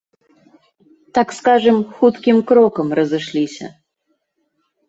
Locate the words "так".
1.17-1.27